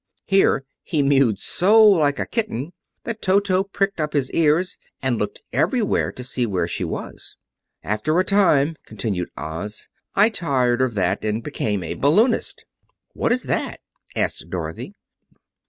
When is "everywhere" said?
5.53-6.11